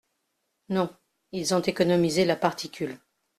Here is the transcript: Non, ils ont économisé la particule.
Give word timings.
Non, 0.69 0.89
ils 1.31 1.53
ont 1.53 1.59
économisé 1.61 2.25
la 2.25 2.35
particule. 2.35 2.97